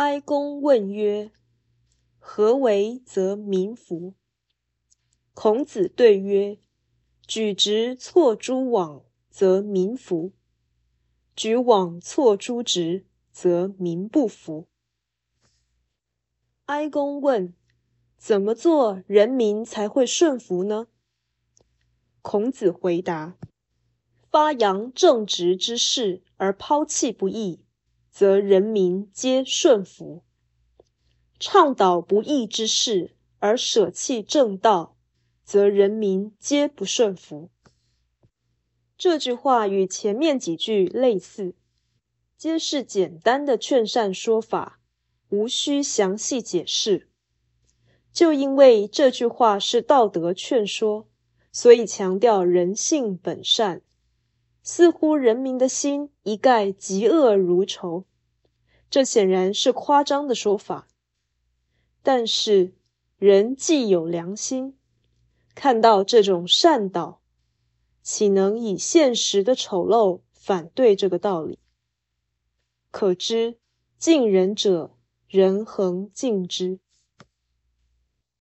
[0.00, 1.30] 哀公问曰
[2.18, 4.14] ：“何为则民服？”
[5.34, 6.56] 孔子对曰
[7.28, 10.32] ：“举直错诸枉，则民服；
[11.36, 14.68] 举枉错诸直，则民不服。”
[16.64, 17.52] 哀公问
[18.16, 20.86] ：“怎么做人民才会顺服呢？”
[22.22, 23.36] 孔子回答
[24.32, 27.62] ：“发扬正直之事而抛弃不义。”
[28.10, 30.22] 则人民皆顺服；
[31.38, 34.96] 倡导不义之事而舍弃正道，
[35.44, 37.50] 则人民皆不顺服。
[38.98, 41.54] 这句话与前面几句类似，
[42.36, 44.80] 皆是简单的劝善说法，
[45.30, 47.08] 无需详细解释。
[48.12, 51.06] 就因为这句话是道德劝说，
[51.52, 53.82] 所以强调人性本善。
[54.62, 58.04] 似乎人民的心一概嫉恶如仇，
[58.90, 60.86] 这显然是夸张的说法。
[62.02, 62.74] 但是
[63.18, 64.76] 人既有良心，
[65.54, 67.20] 看到这种善道，
[68.02, 71.58] 岂能以现实的丑陋反对这个道理？
[72.90, 73.58] 可知
[73.98, 74.96] 敬人者，
[75.28, 76.80] 人恒敬之。